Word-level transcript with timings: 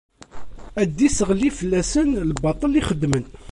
Ad 0.81 0.89
d-isseɣli 0.97 1.49
fell-asen 1.59 2.09
lbaṭel 2.29 2.71
i 2.79 2.81
xeddmen. 2.87 3.25